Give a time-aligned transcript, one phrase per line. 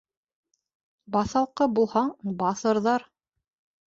[1.15, 2.09] Баҫалҡы булһаң,
[2.39, 3.07] баҫырҙар